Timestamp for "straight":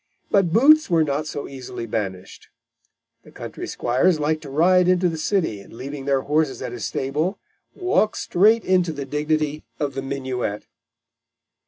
8.15-8.65